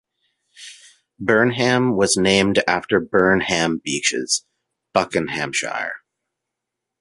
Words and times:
Burnham 1.19 1.95
was 1.95 2.17
named 2.17 2.63
after 2.67 2.99
Burnham 2.99 3.79
Beeches, 3.85 4.43
Buckinghamshire. 4.93 5.93